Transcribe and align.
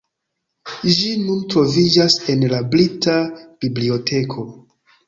Ĝi 0.99 1.11
nun 1.25 1.43
troviĝas 1.55 2.17
en 2.35 2.49
la 2.55 2.65
Brita 2.73 3.21
Biblioteko. 3.45 4.53